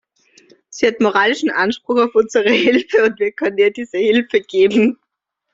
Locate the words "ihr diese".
3.59-3.99